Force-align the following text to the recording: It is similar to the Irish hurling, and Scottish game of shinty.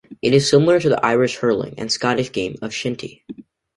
It 0.23 0.33
is 0.33 0.49
similar 0.49 0.79
to 0.79 0.89
the 0.89 1.05
Irish 1.05 1.35
hurling, 1.37 1.75
and 1.77 1.91
Scottish 1.91 2.31
game 2.31 2.55
of 2.63 2.71
shinty. 2.73 3.21